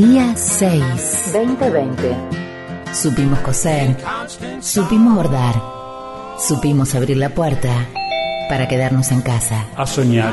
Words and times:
Día 0.00 0.34
6. 0.34 1.30
2020. 1.34 2.16
Supimos 2.90 3.38
coser, 3.40 3.94
supimos 4.62 5.14
bordar, 5.14 5.54
supimos 6.38 6.94
abrir 6.94 7.18
la 7.18 7.28
puerta 7.28 7.68
para 8.48 8.66
quedarnos 8.66 9.12
en 9.12 9.20
casa. 9.20 9.66
A 9.76 9.86
soñar. 9.86 10.32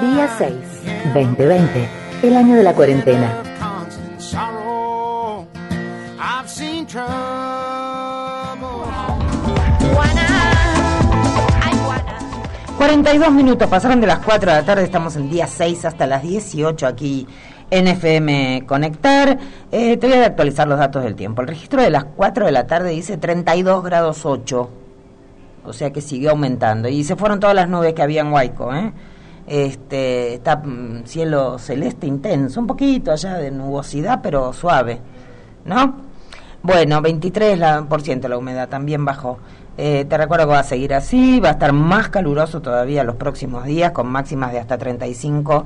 Día 0.00 0.28
6. 0.36 0.52
2020. 1.14 1.88
El 2.24 2.36
año 2.36 2.56
de 2.56 2.64
la 2.64 2.74
cuarentena. 2.74 3.40
I've 6.18 6.48
seen 6.48 6.84
trouble. 6.86 7.30
42 12.80 13.30
minutos 13.32 13.68
pasaron 13.68 14.00
de 14.00 14.06
las 14.06 14.20
4 14.20 14.52
de 14.52 14.56
la 14.56 14.64
tarde, 14.64 14.84
estamos 14.84 15.14
en 15.14 15.28
día 15.28 15.46
6 15.46 15.84
hasta 15.84 16.06
las 16.06 16.22
18 16.22 16.86
aquí 16.86 17.26
en 17.70 17.88
FM 17.88 18.64
Conectar. 18.66 19.38
Eh, 19.70 19.96
te 19.96 20.06
voy 20.08 20.16
a 20.16 20.26
actualizar 20.26 20.66
los 20.68 20.78
datos 20.78 21.02
del 21.02 21.14
tiempo. 21.14 21.42
El 21.42 21.48
registro 21.48 21.82
de 21.82 21.90
las 21.90 22.04
4 22.04 22.46
de 22.46 22.52
la 22.52 22.66
tarde 22.66 22.90
dice 22.90 23.16
32 23.16 23.82
grados 23.84 24.26
8, 24.26 24.70
o 25.64 25.72
sea 25.72 25.92
que 25.92 26.00
siguió 26.00 26.30
aumentando. 26.30 26.88
Y 26.88 27.04
se 27.04 27.16
fueron 27.16 27.40
todas 27.40 27.54
las 27.54 27.68
nubes 27.68 27.94
que 27.94 28.02
había 28.02 28.22
en 28.22 28.32
Huayco, 28.32 28.74
¿eh? 28.74 28.92
Este, 29.46 30.34
está 30.34 30.56
mm, 30.56 31.04
cielo 31.06 31.58
celeste 31.58 32.06
intenso, 32.06 32.60
un 32.60 32.66
poquito 32.66 33.10
allá 33.10 33.34
de 33.34 33.50
nubosidad, 33.50 34.20
pero 34.22 34.52
suave, 34.52 35.00
¿no? 35.64 36.10
Bueno, 36.62 37.00
23% 37.00 37.56
la, 37.56 37.82
por 37.82 38.02
ciento 38.02 38.28
la 38.28 38.36
humedad, 38.36 38.68
también 38.68 39.04
bajó. 39.04 39.38
Eh, 39.78 40.04
te 40.04 40.18
recuerdo 40.18 40.46
que 40.46 40.52
va 40.52 40.58
a 40.58 40.64
seguir 40.64 40.92
así, 40.92 41.40
va 41.40 41.48
a 41.48 41.52
estar 41.52 41.72
más 41.72 42.10
caluroso 42.10 42.60
todavía 42.60 43.02
los 43.02 43.16
próximos 43.16 43.64
días, 43.64 43.92
con 43.92 44.08
máximas 44.08 44.52
de 44.52 44.58
hasta 44.58 44.76
35 44.76 45.64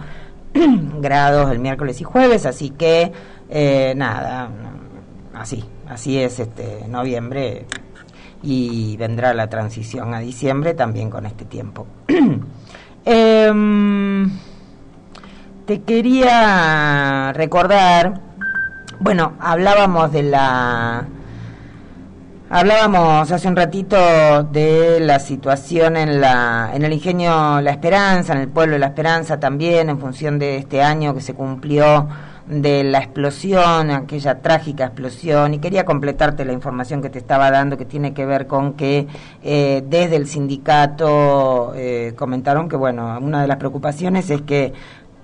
grados 1.00 1.50
el 1.50 1.58
miércoles 1.58 2.00
y 2.00 2.04
jueves, 2.04 2.46
así 2.46 2.70
que 2.70 3.12
eh, 3.48 3.92
nada, 3.96 4.48
así, 5.34 5.64
así 5.88 6.18
es 6.18 6.40
este 6.40 6.86
noviembre 6.88 7.66
y 8.42 8.96
vendrá 8.96 9.34
la 9.34 9.48
transición 9.48 10.14
a 10.14 10.20
diciembre 10.20 10.74
también 10.74 11.10
con 11.10 11.26
este 11.26 11.44
tiempo. 11.44 11.86
Em, 13.06 14.30
te 15.66 15.82
quería 15.82 17.34
recordar, 17.34 18.22
bueno, 18.98 19.34
hablábamos 19.38 20.10
de 20.10 20.22
la 20.22 21.04
Hablábamos 22.50 23.32
hace 23.32 23.48
un 23.48 23.56
ratito 23.56 23.96
de 24.44 25.00
la 25.00 25.18
situación 25.18 25.96
en, 25.96 26.20
la, 26.20 26.72
en 26.74 26.84
el 26.84 26.92
ingenio 26.92 27.62
La 27.62 27.70
Esperanza, 27.70 28.34
en 28.34 28.40
el 28.40 28.48
pueblo 28.48 28.74
de 28.74 28.80
La 28.80 28.88
Esperanza 28.88 29.40
también, 29.40 29.88
en 29.88 29.98
función 29.98 30.38
de 30.38 30.58
este 30.58 30.82
año 30.82 31.14
que 31.14 31.22
se 31.22 31.32
cumplió 31.32 32.06
de 32.46 32.84
la 32.84 32.98
explosión, 32.98 33.90
aquella 33.90 34.42
trágica 34.42 34.84
explosión, 34.84 35.54
y 35.54 35.58
quería 35.58 35.86
completarte 35.86 36.44
la 36.44 36.52
información 36.52 37.00
que 37.00 37.08
te 37.08 37.18
estaba 37.18 37.50
dando 37.50 37.78
que 37.78 37.86
tiene 37.86 38.12
que 38.12 38.26
ver 38.26 38.46
con 38.46 38.74
que 38.74 39.06
eh, 39.42 39.82
desde 39.88 40.16
el 40.16 40.26
sindicato 40.26 41.72
eh, 41.74 42.12
comentaron 42.14 42.68
que, 42.68 42.76
bueno, 42.76 43.18
una 43.22 43.40
de 43.40 43.48
las 43.48 43.56
preocupaciones 43.56 44.28
es 44.28 44.42
que 44.42 44.74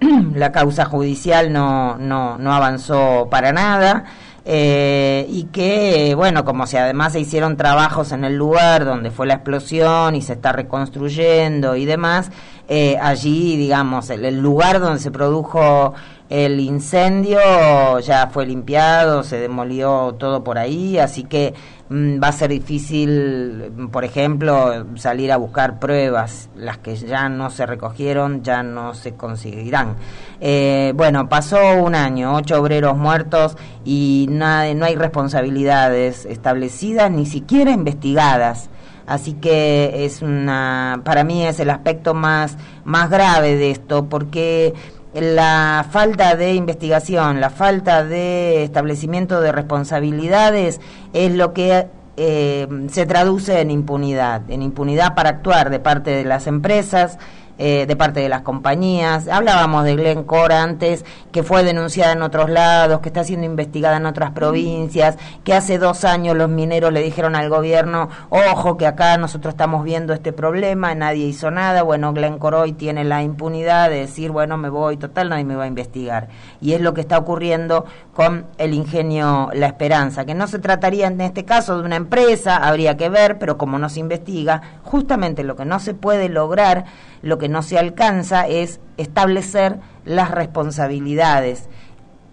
la 0.35 0.53
causa 0.53 0.87
judicial 0.87 1.53
no, 1.53 1.99
no, 1.99 2.39
no 2.39 2.55
avanzó 2.55 3.29
para 3.31 3.53
nada 3.53 4.07
eh, 4.45 5.27
y 5.29 5.45
que, 5.45 6.15
bueno, 6.15 6.45
como 6.45 6.67
si 6.67 6.77
además 6.77 7.13
se 7.13 7.21
hicieron 7.21 7.57
trabajos 7.57 8.13
en 8.13 8.25
el 8.25 8.37
lugar 8.37 8.85
donde 8.85 9.11
fue 9.11 9.27
la 9.27 9.35
explosión 9.35 10.15
y 10.15 10.23
se 10.23 10.35
está 10.35 10.53
reconstruyendo 10.53 11.77
y 11.77 11.85
demás, 11.85 12.31
eh, 12.69 12.97
allí, 13.01 13.57
digamos, 13.57 14.11
el, 14.11 14.41
lugar 14.41 14.81
donde 14.81 15.01
se 15.01 15.11
produjo 15.11 15.95
el 16.29 16.61
incendio 16.61 17.99
ya 17.99 18.29
fue 18.29 18.47
limpiado, 18.47 19.25
se 19.25 19.39
demolió 19.39 20.15
todo 20.19 20.45
por 20.45 20.59
ahí, 20.59 20.99
así 20.99 21.25
que 21.25 21.55
va 21.93 22.29
a 22.29 22.33
ser 22.33 22.51
difícil, 22.51 23.73
por 23.91 24.05
ejemplo, 24.05 24.87
salir 24.95 25.33
a 25.33 25.37
buscar 25.37 25.81
pruebas. 25.81 26.49
Las 26.55 26.79
que 26.79 26.95
ya 26.95 27.29
no 27.29 27.51
se 27.51 27.67
recogieron 27.67 28.43
ya 28.45 28.63
no 28.63 28.95
se 28.95 29.15
conseguirán. 29.15 29.97
Eh, 30.41 30.93
bueno, 30.95 31.29
pasó 31.29 31.59
un 31.83 31.97
año, 31.97 32.35
ocho 32.35 32.61
obreros 32.61 32.97
muertos 32.97 33.57
y 33.85 34.27
nada, 34.31 34.73
no 34.75 34.85
hay 34.85 34.95
responsabilidades 34.95 36.27
establecidas 36.27 37.11
ni 37.11 37.27
siquiera 37.27 37.73
investigadas. 37.73 38.71
Así 39.07 39.33
que 39.33 40.05
es 40.05 40.23
una, 40.23 41.01
para 41.05 41.25
mí 41.25 41.45
es 41.45 41.59
el 41.59 41.71
aspecto 41.71 42.15
más, 42.15 42.57
más 42.85 43.11
grave 43.11 43.57
de 43.57 43.73
esto, 43.73 44.09
porque 44.09 44.75
la 45.15 45.87
falta 45.91 46.37
de 46.37 46.55
investigación, 46.55 47.41
la 47.41 47.51
falta 47.51 48.05
de 48.05 48.63
establecimiento 48.63 49.41
de 49.41 49.53
responsabilidades 49.53 50.81
es 51.13 51.35
lo 51.35 51.53
que 51.53 51.89
eh, 52.17 52.69
se 52.91 53.07
traduce 53.07 53.61
en 53.61 53.71
impunidad, 53.71 54.49
en 54.51 54.63
impunidad 54.63 55.15
para 55.15 55.31
actuar 55.31 55.71
de 55.71 55.81
parte 55.81 56.11
de 56.11 56.25
las 56.25 56.47
empresas, 56.47 57.19
eh, 57.63 57.85
de 57.85 57.95
parte 57.95 58.21
de 58.21 58.31
las 58.31 58.41
compañías. 58.41 59.29
Hablábamos 59.29 59.85
de 59.85 59.95
Glencore 59.95 60.55
antes, 60.55 61.05
que 61.31 61.43
fue 61.43 61.63
denunciada 61.63 62.13
en 62.13 62.23
otros 62.23 62.49
lados, 62.49 63.01
que 63.01 63.11
está 63.11 63.23
siendo 63.23 63.45
investigada 63.45 63.99
en 63.99 64.07
otras 64.07 64.31
provincias, 64.31 65.19
que 65.45 65.53
hace 65.53 65.77
dos 65.77 66.07
años 66.07 66.35
los 66.39 66.49
mineros 66.49 66.91
le 66.91 67.03
dijeron 67.03 67.37
al 67.37 67.51
gobierno, 67.51 68.09
ojo, 68.31 68.79
que 68.79 68.87
acá 68.87 69.19
nosotros 69.19 69.53
estamos 69.53 69.85
viendo 69.85 70.15
este 70.15 70.33
problema, 70.33 70.95
nadie 70.95 71.27
hizo 71.27 71.51
nada. 71.51 71.83
Bueno, 71.83 72.15
Glencore 72.15 72.57
hoy 72.57 72.73
tiene 72.73 73.05
la 73.05 73.23
impunidad 73.23 73.91
de 73.91 73.97
decir, 73.97 74.31
bueno, 74.31 74.57
me 74.57 74.71
voy, 74.71 74.97
total, 74.97 75.29
nadie 75.29 75.45
me 75.45 75.55
va 75.55 75.65
a 75.65 75.67
investigar. 75.67 76.29
Y 76.63 76.73
es 76.73 76.81
lo 76.81 76.95
que 76.95 77.03
está 77.03 77.19
ocurriendo 77.19 77.85
con 78.15 78.47
el 78.57 78.73
ingenio 78.73 79.51
La 79.53 79.67
Esperanza, 79.67 80.25
que 80.25 80.35
no 80.35 80.47
se 80.47 80.61
trataría 80.61 81.09
en 81.09 81.21
este 81.21 81.45
caso 81.45 81.77
de 81.77 81.85
una 81.85 81.97
empresa, 81.97 82.57
habría 82.57 82.97
que 82.97 83.11
ver, 83.11 83.39
pero 83.39 83.59
como 83.59 83.79
no 83.79 83.91
se 83.91 84.01
investiga, 84.01 84.63
justamente 84.83 85.45
lo 85.45 85.57
que 85.57 85.67
no 85.67 85.79
se 85.79 85.93
puede 85.93 86.31
lograr 86.31 86.87
lo 87.23 87.39
que 87.39 87.50
no 87.51 87.63
se 87.63 87.79
alcanza 87.79 88.47
es 88.47 88.81
establecer 88.97 89.79
las 90.05 90.31
responsabilidades. 90.31 91.69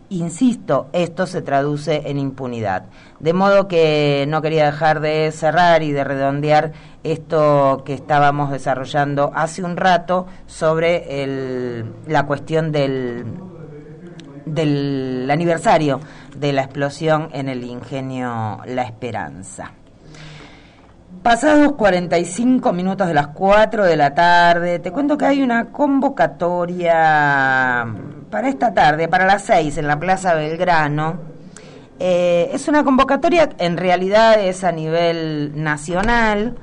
Insisto, 0.10 0.88
esto 0.94 1.28
se 1.28 1.42
traduce 1.42 2.04
en 2.06 2.18
impunidad. 2.18 2.86
De 3.20 3.34
modo 3.34 3.68
que 3.68 4.26
no 4.30 4.42
quería 4.42 4.66
dejar 4.68 5.02
de 5.02 5.32
cerrar 5.34 5.84
y 5.84 5.92
de 5.92 6.06
redondear 6.06 6.72
esto 7.04 7.84
que 7.86 7.94
estábamos 7.94 8.52
desarrollando 8.52 9.32
hace 9.36 9.64
un 9.64 9.76
rato 9.76 10.28
sobre 10.46 11.24
el, 11.24 11.94
la 12.08 12.26
cuestión 12.26 12.72
del, 12.72 13.26
del 14.46 15.30
aniversario 15.30 16.00
de 16.38 16.54
la 16.54 16.62
explosión 16.62 17.30
en 17.34 17.50
el 17.50 17.66
ingenio 17.66 18.60
La 18.66 18.84
Esperanza. 18.84 19.74
Pasados 21.28 21.74
45 21.74 22.72
minutos 22.72 23.06
de 23.06 23.14
las 23.14 23.28
4 23.28 23.84
de 23.84 23.98
la 23.98 24.14
tarde, 24.14 24.80
te 24.80 24.94
cuento 24.94 25.18
que 25.18 25.26
hay 25.26 25.44
una 25.44 25.74
convocatoria 25.74 27.86
para 28.30 28.48
esta 28.48 28.74
tarde, 28.74 29.10
para 29.10 29.26
las 29.26 29.44
6, 29.44 29.78
en 29.78 29.88
la 29.88 30.00
Plaza 30.00 30.36
Belgrano. 30.36 31.20
Eh, 32.00 32.50
es 32.54 32.70
una 32.70 32.86
convocatoria, 32.86 33.50
en 33.58 33.76
realidad 33.76 34.40
es 34.40 34.64
a 34.64 34.72
nivel 34.72 35.52
nacional 35.62 36.56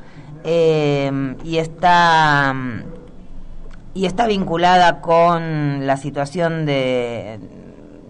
eh, 0.44 1.12
y 1.44 1.58
está 1.58 2.54
y 3.92 4.06
está 4.06 4.26
vinculada 4.26 5.02
con 5.02 5.86
la 5.86 5.98
situación 5.98 6.64
de 6.64 7.38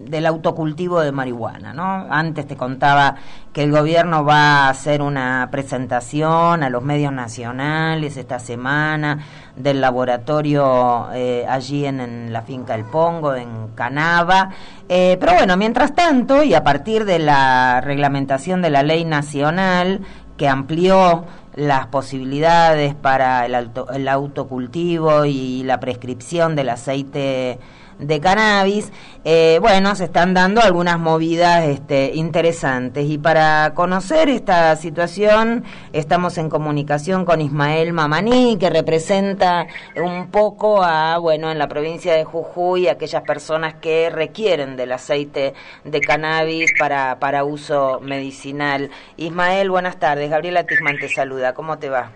del 0.07 0.25
autocultivo 0.25 1.01
de 1.01 1.11
marihuana, 1.11 1.73
¿no? 1.73 2.07
Antes 2.09 2.47
te 2.47 2.55
contaba 2.55 3.15
que 3.51 3.63
el 3.63 3.71
gobierno 3.71 4.23
va 4.25 4.65
a 4.65 4.69
hacer 4.69 5.01
una 5.01 5.47
presentación 5.51 6.63
a 6.63 6.69
los 6.69 6.83
medios 6.83 7.13
nacionales 7.13 8.17
esta 8.17 8.39
semana 8.39 9.19
del 9.55 9.81
laboratorio 9.81 11.07
eh, 11.13 11.45
allí 11.47 11.85
en, 11.85 12.33
la 12.33 12.41
finca 12.41 12.75
El 12.75 12.85
Pongo, 12.85 13.35
en 13.35 13.69
Canava. 13.75 14.49
Eh, 14.89 15.17
pero 15.19 15.33
bueno, 15.33 15.57
mientras 15.57 15.95
tanto, 15.95 16.43
y 16.43 16.53
a 16.53 16.63
partir 16.63 17.05
de 17.05 17.19
la 17.19 17.81
reglamentación 17.81 18.61
de 18.61 18.69
la 18.69 18.83
ley 18.83 19.05
nacional 19.05 20.01
que 20.37 20.49
amplió 20.49 21.23
las 21.55 21.87
posibilidades 21.87 22.93
para 22.93 23.45
el, 23.45 23.71
el 23.93 24.07
autocultivo 24.09 25.25
y 25.25 25.63
la 25.63 25.79
prescripción 25.79 26.55
del 26.55 26.69
aceite 26.69 27.59
de 27.99 28.19
cannabis, 28.19 28.91
eh, 29.23 29.57
bueno, 29.61 29.95
se 29.95 30.05
están 30.05 30.33
dando 30.33 30.61
algunas 30.61 30.99
movidas 30.99 31.65
este, 31.65 32.11
interesantes. 32.13 33.05
Y 33.09 33.17
para 33.17 33.73
conocer 33.73 34.29
esta 34.29 34.75
situación, 34.75 35.63
estamos 35.93 36.37
en 36.37 36.49
comunicación 36.49 37.25
con 37.25 37.41
Ismael 37.41 37.93
Mamaní, 37.93 38.57
que 38.59 38.69
representa 38.69 39.67
un 39.95 40.27
poco 40.27 40.83
a, 40.83 41.17
bueno, 41.17 41.51
en 41.51 41.57
la 41.57 41.67
provincia 41.67 42.13
de 42.13 42.23
Jujuy, 42.23 42.87
aquellas 42.87 43.23
personas 43.23 43.75
que 43.75 44.09
requieren 44.09 44.75
del 44.75 44.91
aceite 44.91 45.53
de 45.83 46.01
cannabis 46.01 46.71
para, 46.77 47.19
para 47.19 47.43
uso 47.43 47.99
medicinal. 48.01 48.89
Ismael, 49.17 49.69
buenas 49.69 49.97
tardes. 49.97 50.29
Gabriela 50.29 50.65
Tisman 50.65 50.99
te 50.99 51.09
saluda. 51.09 51.53
¿Cómo 51.53 51.77
te 51.77 51.89
va? 51.89 52.11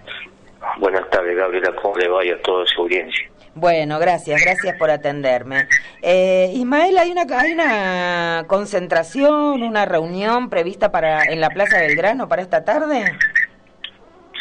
Buenas 0.80 1.10
tardes, 1.10 1.38
Gabriela. 1.38 1.74
¿Cómo 1.82 1.98
le 1.98 2.08
va 2.08 2.22
a 2.22 2.42
toda 2.42 2.66
su 2.66 2.82
audiencia? 2.82 3.30
Bueno, 3.56 4.00
gracias, 4.00 4.42
gracias 4.44 4.78
por 4.78 4.90
atenderme. 4.90 5.68
Eh, 6.02 6.52
Ismael, 6.54 6.98
¿hay 6.98 7.12
una, 7.12 7.26
¿hay 7.38 7.52
una 7.52 8.46
concentración, 8.48 9.64
una 9.64 9.86
reunión 9.86 10.50
prevista 10.50 10.92
para 10.92 11.24
en 11.24 11.42
la 11.42 11.50
Plaza 11.50 11.80
Belgrano 11.80 12.30
para 12.30 12.42
esta 12.42 12.64
tarde? 12.64 13.18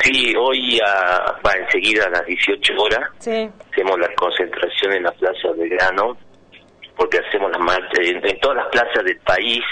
Sí, 0.03 0.35
hoy 0.39 0.79
va 0.81 1.53
enseguida 1.53 2.05
a 2.05 2.11
las 2.11 2.27
18 2.27 2.75
horas. 2.77 3.11
Sí. 3.19 3.51
Hacemos 3.73 3.99
la 3.99 4.15
concentración 4.15 4.93
en 4.93 5.03
la 5.03 5.13
Plaza 5.13 5.49
Belgrano 5.57 6.17
porque 6.99 7.19
hacemos 7.19 7.51
la 7.53 7.59
marcha 7.59 8.03
en, 8.03 8.21
todas 8.41 8.57
las 8.57 8.67
plazas 8.67 9.05
del 9.05 9.19
país 9.21 9.63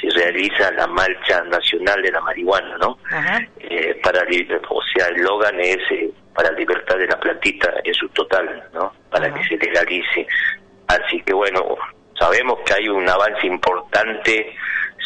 se 0.00 0.08
realiza 0.10 0.70
la 0.72 0.86
marcha 0.86 1.42
nacional 1.44 2.00
de 2.02 2.10
la 2.10 2.20
marihuana, 2.20 2.76
¿no? 2.78 2.98
Eh, 3.58 3.98
para 4.02 4.22
o 4.68 4.80
sea, 4.94 5.06
el 5.08 5.22
logan 5.22 5.60
es 5.60 5.78
eh, 5.90 6.10
para 6.34 6.50
libertad 6.52 6.96
de 6.96 7.06
la 7.06 7.18
plantita 7.18 7.72
en 7.84 7.94
su 7.94 8.08
total, 8.10 8.62
¿no? 8.72 8.92
Para 9.10 9.32
que 9.32 9.44
se 9.44 9.56
legalice. 9.56 10.26
Así 10.88 11.20
que 11.22 11.34
bueno, 11.34 11.76
sabemos 12.18 12.58
que 12.64 12.74
hay 12.74 12.88
un 12.88 13.08
avance 13.08 13.46
importante 13.46 14.54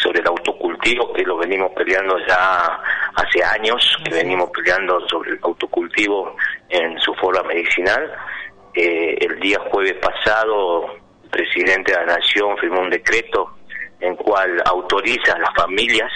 sobre 0.02 0.20
el 0.20 0.26
autocultivo, 0.26 1.12
que 1.12 1.22
lo 1.22 1.36
venimos 1.36 1.72
peleando 1.72 2.18
ya 2.26 2.80
hace 3.14 3.42
años, 3.42 3.96
que 4.04 4.14
venimos 4.14 4.50
peleando 4.50 5.00
sobre 5.08 5.30
el 5.30 5.38
autocultivo 5.42 6.36
en 6.68 6.98
su 7.00 7.14
forma 7.14 7.42
medicinal. 7.44 8.12
Eh, 8.74 9.16
el 9.20 9.38
día 9.40 9.58
jueves 9.70 9.94
pasado, 9.94 10.96
el 11.22 11.30
presidente 11.30 11.92
de 11.92 11.98
la 11.98 12.16
Nación 12.18 12.56
firmó 12.58 12.80
un 12.80 12.90
decreto 12.90 13.56
en 14.04 14.16
cual 14.16 14.62
autoriza 14.66 15.32
a 15.34 15.38
las 15.38 15.54
familias 15.54 16.10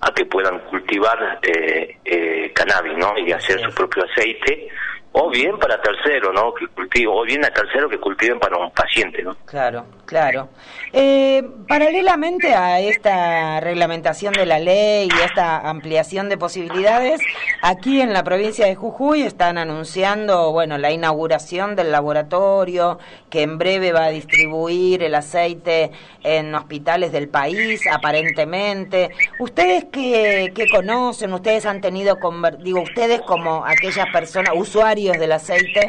a 0.00 0.12
que 0.12 0.24
puedan 0.26 0.58
cultivar 0.70 1.38
eh, 1.42 1.96
eh, 2.04 2.52
cannabis, 2.54 2.96
¿no? 2.98 3.12
Y 3.18 3.32
hacer 3.32 3.60
su 3.60 3.74
propio 3.74 4.04
aceite, 4.04 4.68
o 5.12 5.28
bien 5.28 5.58
para 5.58 5.80
tercero, 5.82 6.32
¿no? 6.32 6.54
Que 6.54 6.68
cultivo, 6.68 7.20
o 7.20 7.24
bien 7.24 7.44
a 7.44 7.50
tercero 7.50 7.88
que 7.88 7.98
cultiven 7.98 8.38
para 8.38 8.56
un 8.56 8.70
paciente, 8.70 9.22
¿no? 9.22 9.36
Claro, 9.44 9.84
claro. 10.06 10.48
Eh, 10.92 11.42
paralelamente 11.66 12.54
a 12.54 12.80
esta 12.80 13.58
reglamentación 13.58 14.32
de 14.34 14.46
la 14.46 14.60
ley 14.60 15.08
y 15.08 15.24
esta 15.24 15.68
ampliación 15.68 16.28
de 16.28 16.38
posibilidades, 16.38 17.20
aquí 17.60 18.00
en 18.00 18.12
la 18.12 18.22
provincia 18.22 18.66
de 18.66 18.76
Jujuy 18.76 19.22
están 19.22 19.58
anunciando, 19.58 20.52
bueno, 20.52 20.78
la 20.78 20.92
inauguración 20.92 21.74
del 21.74 21.90
laboratorio 21.90 22.98
que 23.30 23.42
en 23.42 23.58
breve 23.58 23.92
va 23.92 24.04
a 24.04 24.10
distribuir 24.10 25.02
el 25.02 25.14
aceite 25.16 25.90
en 26.22 26.54
hospitales 26.54 27.10
del 27.10 27.28
país, 27.28 27.82
aparentemente. 27.90 29.10
¿Ustedes 29.40 29.86
qué, 29.92 30.52
qué 30.54 30.68
conocen? 30.68 31.32
¿Ustedes 31.32 31.66
han 31.66 31.80
tenido, 31.80 32.16
digo, 32.60 32.80
ustedes 32.82 33.20
como 33.22 33.64
aquellas 33.64 34.06
personas, 34.12 34.52
usuarios 34.54 34.99
del 35.08 35.32
aceite, 35.32 35.88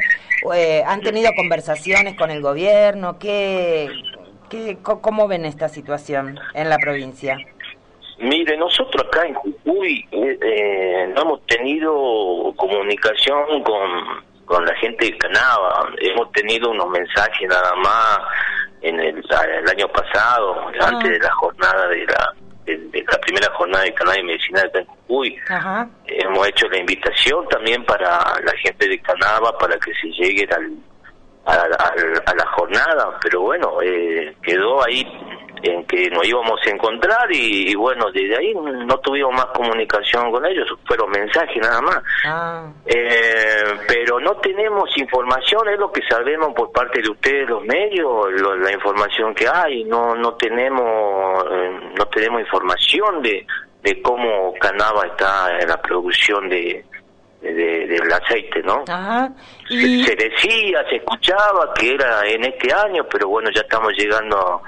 eh, 0.55 0.83
han 0.85 1.01
tenido 1.01 1.31
conversaciones 1.35 2.15
con 2.15 2.31
el 2.31 2.41
gobierno? 2.41 3.19
¿Qué, 3.19 3.89
qué, 4.49 4.77
¿Cómo 4.81 5.27
ven 5.27 5.45
esta 5.45 5.69
situación 5.69 6.39
en 6.53 6.69
la 6.69 6.77
provincia? 6.77 7.37
Mire, 8.19 8.57
nosotros 8.57 9.07
acá 9.07 9.25
en 9.25 9.33
Jujuy 9.33 10.07
eh, 10.11 10.37
eh, 10.41 11.13
no 11.15 11.21
hemos 11.23 11.45
tenido 11.47 12.53
comunicación 12.55 13.63
con, 13.63 14.23
con 14.45 14.65
la 14.65 14.75
gente 14.75 15.05
de 15.05 15.17
Canaba, 15.17 15.89
hemos 15.99 16.31
tenido 16.31 16.69
unos 16.69 16.89
mensajes 16.89 17.49
nada 17.49 17.75
más 17.77 18.19
en 18.81 18.99
el, 18.99 19.23
año 19.69 19.87
pasado, 19.87 20.55
ah. 20.79 20.87
antes 20.87 21.11
de 21.11 21.19
la 21.19 21.31
jornada 21.31 21.87
de 21.87 22.05
la 22.05 22.35
de, 22.77 23.03
la 23.09 23.17
primera 23.19 23.51
jornada 23.53 23.83
de 23.83 23.93
cannabis 23.93 24.23
medicinal 24.23 24.71
de 24.73 24.85
Jujuy. 25.07 25.37
Hemos 26.07 26.47
hecho 26.47 26.67
la 26.67 26.77
invitación 26.79 27.47
también 27.47 27.83
para 27.85 28.19
la 28.43 28.53
gente 28.63 28.87
de 28.87 28.99
Canaba 28.99 29.57
para 29.57 29.77
que 29.77 29.93
se 29.93 30.07
llegue 30.09 30.47
al, 30.53 30.77
a, 31.45 32.35
la 32.35 32.45
jornada, 32.55 33.17
pero 33.21 33.41
bueno, 33.41 33.81
eh, 33.81 34.35
quedó 34.43 34.83
ahí 34.85 35.05
en 35.63 35.85
que 35.85 36.09
nos 36.09 36.25
íbamos 36.27 36.59
a 36.65 36.69
encontrar 36.69 37.27
y, 37.31 37.73
bueno, 37.75 38.11
desde 38.11 38.37
ahí 38.37 38.53
no 38.53 38.97
tuvimos 38.99 39.33
más 39.33 39.47
comunicación 39.47 40.31
con 40.31 40.45
ellos, 40.45 40.67
fueron 40.85 41.09
mensajes 41.11 41.57
nada 41.61 41.81
más. 41.81 41.97
Ah. 42.25 42.67
Eh, 42.85 43.63
pero 43.87 44.19
no 44.19 44.35
tenemos 44.37 44.89
información, 44.97 45.69
es 45.69 45.79
lo 45.79 45.91
que 45.91 46.01
sabemos 46.09 46.53
por 46.55 46.71
parte 46.71 47.01
de 47.01 47.09
ustedes 47.09 47.49
los 47.49 47.63
medios, 47.63 48.31
la 48.59 48.71
información 48.71 49.33
que 49.33 49.47
hay, 49.47 49.83
no 49.83 50.15
no 50.15 50.33
tenemos 50.35 51.45
eh, 51.51 51.79
no 51.97 52.05
tenemos 52.07 52.41
información 52.41 53.21
de, 53.21 53.45
de 53.83 54.01
cómo 54.01 54.53
Canava 54.59 55.05
está 55.07 55.59
en 55.59 55.67
la 55.67 55.81
producción 55.81 56.49
de, 56.49 56.85
del 57.41 58.13
aceite, 58.13 58.61
¿no? 58.63 58.83
Se, 59.67 60.15
decía, 60.15 60.83
se 60.89 60.97
escuchaba 60.97 61.73
que 61.73 61.93
era 61.93 62.21
en 62.27 62.45
este 62.45 62.73
año, 62.73 63.05
pero 63.09 63.29
bueno, 63.29 63.49
ya 63.53 63.61
estamos 63.61 63.93
llegando 63.97 64.61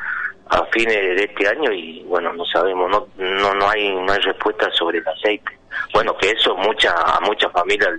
a 0.54 0.66
fines 0.72 0.96
de 0.96 1.24
este 1.24 1.48
año 1.48 1.72
y 1.72 2.04
bueno 2.04 2.32
no 2.34 2.46
sabemos 2.46 2.90
no 2.90 3.08
no 3.18 3.54
no 3.56 3.70
hay 3.70 3.90
no 3.90 4.12
hay 4.12 4.20
respuesta 4.20 4.70
sobre 4.72 5.00
el 5.00 5.08
aceite. 5.08 5.52
Bueno 5.94 6.16
que 6.18 6.30
eso 6.30 6.56
mucha 6.58 6.92
a 6.92 7.20
muchas 7.22 7.52
familias 7.52 7.90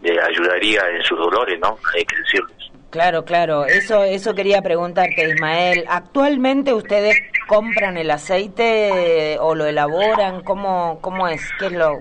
le 0.00 0.20
ayudaría 0.20 0.80
en 0.88 1.02
sus 1.02 1.18
dolores 1.18 1.58
no 1.60 1.76
hay 1.94 2.04
que 2.04 2.16
decirlo. 2.16 2.48
Claro 2.90 3.24
claro. 3.24 3.66
Eso 3.66 4.02
eso 4.04 4.34
quería 4.34 4.62
preguntarte 4.62 5.28
Ismael. 5.28 5.84
Actualmente 5.88 6.72
ustedes 6.72 7.16
compran 7.46 7.98
el 7.98 8.10
aceite 8.10 9.36
o 9.40 9.54
lo 9.54 9.66
elaboran 9.66 10.42
cómo 10.42 10.98
cómo 11.02 11.28
es 11.28 11.42
qué 11.58 11.66
es 11.66 11.72
lo 11.72 12.00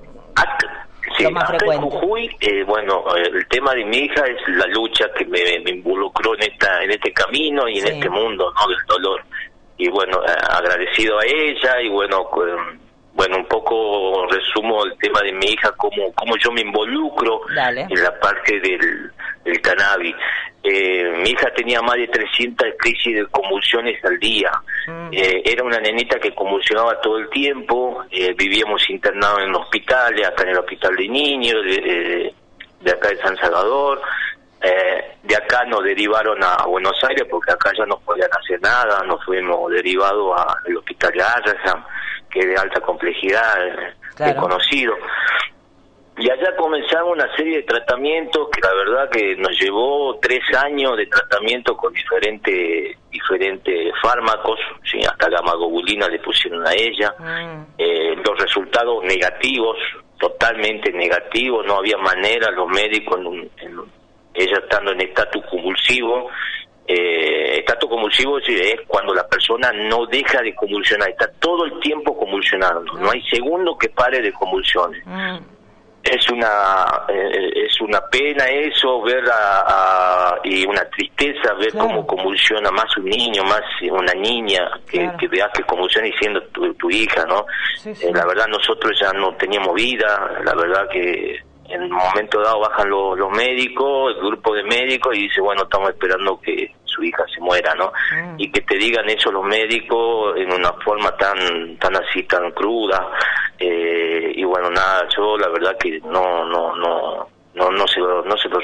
más 1.32 1.50
frecuente. 1.50 1.86
En 1.86 1.92
Jujuy, 1.92 2.30
eh, 2.40 2.64
bueno, 2.64 3.04
el 3.16 3.46
tema 3.48 3.74
de 3.74 3.86
mi 3.86 3.98
hija 3.98 4.24
es 4.26 4.56
la 4.56 4.66
lucha 4.68 5.06
que 5.16 5.26
me, 5.26 5.40
involucró 5.70 6.34
en 6.36 6.44
esta 6.44 6.82
en 6.82 6.92
este 6.92 7.12
camino 7.12 7.68
y 7.68 7.80
en 7.80 7.88
este 7.88 8.10
mundo 8.10 8.52
¿no? 8.54 8.68
del 8.68 8.86
dolor 8.88 9.22
y 9.82 9.90
bueno, 9.90 10.22
eh, 10.24 10.32
agradecido 10.48 11.18
a 11.18 11.26
ella 11.26 11.82
y 11.82 11.90
bueno, 11.90 12.30
bueno, 13.14 13.38
un 13.38 13.48
poco 13.48 14.28
resumo 14.28 14.86
el 14.86 14.96
tema 15.00 15.22
de 15.22 15.34
mi 15.34 15.48
hija, 15.48 15.72
cómo, 15.76 16.14
cómo 16.14 16.38
yo 16.38 16.52
me 16.52 16.62
involucro 16.62 17.42
en 17.50 18.04
la 18.04 18.20
parte 18.20 18.60
del, 18.60 19.12
del 19.44 19.60
cannabis. 19.60 20.16
Eh, 20.64 21.12
mi 21.24 21.32
hija 21.32 21.52
tenía 21.56 21.82
más 21.82 21.96
de 21.96 22.08
300 22.10 22.68
crisis 22.78 23.16
de 23.16 23.26
convulsiones 23.32 23.98
al 24.06 24.20
día. 24.20 24.52
Mm. 24.86 25.10
Eh, 25.14 25.42
era 25.46 25.64
una 25.64 25.80
nenita 25.80 26.20
que 26.20 26.36
convulsionaba 26.36 27.02
todo 27.02 27.18
el 27.18 27.28
tiempo. 27.32 28.06
vivíamos 28.38 28.88
internados 28.88 29.40
en 29.42 29.56
hospitales, 29.56 30.28
acá 30.28 30.44
en 30.44 30.50
el 30.50 30.60
hospital 30.60 30.96
de 30.96 31.08
niños, 31.08 31.64
de, 31.66 32.34
de 32.82 32.92
acá 32.92 33.10
de 33.10 33.18
San 33.18 33.36
Salvador. 33.38 34.00
Eh, 34.64 35.18
de 35.24 35.36
acá 35.36 35.66
nos 35.66 35.84
derivaron 35.84 36.38
a 36.44 36.66
Buenos 36.68 36.96
Aires 37.04 37.28
porque 37.30 37.52
acá 37.52 37.72
ya 37.78 37.86
no 37.86 38.00
podían 38.00 38.30
hacer 38.40 38.62
nada, 38.62 39.04
nos 39.06 39.24
fuimos 39.26 39.72
derivados 39.72 40.40
al 40.40 40.78
hospital 40.78 41.12
de 41.14 41.24
Arrasam, 41.24 41.84
que 42.30 42.40
es 42.40 42.48
de 42.48 42.56
alta 42.56 42.80
complejidad, 42.82 43.44
eh, 44.20 44.36
conocido. 44.36 44.94
Y 46.18 46.30
allá 46.30 46.56
comenzamos 46.56 47.14
una 47.14 47.36
serie 47.36 47.58
de 47.58 47.64
tratamientos 47.64 48.50
que 48.52 48.62
la 48.62 48.74
verdad 48.76 49.10
que 49.10 49.36
nos 49.38 49.60
llevó 49.60 50.20
tres 50.22 50.42
años 50.56 50.96
de 50.98 51.08
tratamiento 51.08 51.76
con 51.76 51.92
diferentes 51.94 52.98
diferentes 53.10 53.94
fármacos, 54.04 54.60
¿sí? 54.84 55.00
hasta 55.00 55.30
gamagobulina 55.30 56.08
le 56.08 56.20
pusieron 56.20 56.68
a 56.68 56.74
ella, 56.74 57.16
mm. 57.18 57.64
eh, 57.78 58.16
los 58.24 58.40
resultados 58.40 59.04
negativos, 59.04 59.78
totalmente 60.20 60.92
negativos, 60.92 61.66
no 61.66 61.78
había 61.78 61.98
manera, 61.98 62.52
los 62.52 62.68
médicos 62.68 63.20
en, 63.20 63.50
en, 63.58 64.01
ella 64.34 64.58
estando 64.60 64.92
en 64.92 65.02
estatus 65.02 65.44
convulsivo. 65.50 66.30
Eh, 66.88 67.60
estatus 67.60 67.90
convulsivo 67.90 68.38
es 68.40 68.82
cuando 68.88 69.14
la 69.14 69.28
persona 69.28 69.72
no 69.72 70.06
deja 70.08 70.42
de 70.42 70.54
convulsionar, 70.56 71.10
está 71.10 71.32
todo 71.40 71.66
el 71.66 71.80
tiempo 71.80 72.18
convulsionando, 72.18 72.94
no 72.94 73.12
hay 73.12 73.22
segundo 73.30 73.78
que 73.78 73.90
pare 73.90 74.22
de 74.22 74.34
convulsiones. 74.34 75.02
Mm. 75.06 75.38
Es 76.04 76.28
una 76.30 77.06
eh, 77.08 77.66
es 77.68 77.80
una 77.80 78.02
pena 78.08 78.46
eso 78.46 79.04
ver 79.04 79.24
a, 79.32 80.36
y 80.44 80.66
una 80.66 80.84
tristeza 80.90 81.54
ver 81.54 81.72
cómo 81.74 82.06
convulsiona 82.08 82.72
más 82.72 82.98
un 82.98 83.06
niño, 83.06 83.44
más 83.44 83.62
una 83.90 84.14
niña 84.14 84.68
que, 84.90 85.12
que 85.20 85.28
veas 85.28 85.52
que 85.54 85.64
convulsiona 85.64 86.08
y 86.08 86.14
siendo 86.14 86.42
tu, 86.48 86.90
hija, 86.90 87.24
¿no? 87.26 87.46
Eh, 87.86 88.12
la 88.12 88.26
verdad 88.26 88.48
nosotros 88.48 89.00
ya 89.00 89.14
no 89.14 89.36
teníamos 89.36 89.76
vida, 89.76 90.42
la 90.44 90.56
verdad 90.56 90.90
que 90.90 91.40
en 91.74 91.84
un 91.84 91.92
momento 91.92 92.42
dado 92.42 92.60
bajan 92.60 92.90
los, 92.90 93.18
los 93.18 93.32
médicos, 93.32 94.16
el 94.16 94.28
grupo 94.28 94.54
de 94.54 94.64
médicos, 94.64 95.16
y 95.16 95.24
dice, 95.24 95.42
bueno, 95.42 95.64
estamos 95.64 95.90
esperando 95.90 96.40
que 96.40 96.74
su 96.86 97.04
hija 97.04 97.24
se 97.34 97.40
muera, 97.40 97.74
¿no? 97.76 97.88
Mm. 97.88 98.36
Y 98.38 98.52
que 98.52 98.62
te 98.62 98.78
digan 98.78 99.10
eso 99.10 99.32
los 99.32 99.46
médicos 99.46 100.36
en 100.38 100.52
una 100.52 100.74
forma 100.84 101.16
tan 101.18 101.78
tan 101.78 101.96
así, 101.96 102.24
tan 102.24 102.52
cruda. 102.52 103.12
Eh, 103.58 104.34
y 104.36 104.44
bueno, 104.44 104.70
nada, 104.70 105.08
yo 105.16 105.38
la 105.38 105.48
verdad 105.50 105.78
que 105.80 106.00
no, 106.02 106.46
no, 106.46 106.76
no, 106.76 107.28
no, 107.54 107.70
no 107.70 107.88
se 107.88 108.00
lo, 108.00 108.24
no 108.24 108.36
se 108.38 108.50
lo, 108.50 108.60